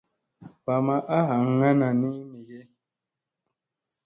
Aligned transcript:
Va 0.65 0.75
ma 0.85 0.95
a 1.15 1.17
ɦaŋŋanani 1.27 2.09
mi 2.29 2.37
ge. 2.47 2.59